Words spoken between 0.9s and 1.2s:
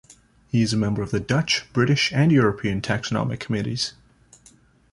of the